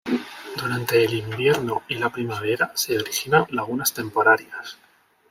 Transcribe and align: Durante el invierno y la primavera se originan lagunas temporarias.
Durante 0.57 1.05
el 1.05 1.13
invierno 1.13 1.83
y 1.87 1.93
la 1.93 2.09
primavera 2.09 2.71
se 2.73 2.97
originan 2.97 3.45
lagunas 3.51 3.93
temporarias. 3.93 4.79